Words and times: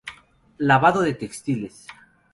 Lavado 0.57 1.01
de 1.03 1.13
Textiles 1.13 1.85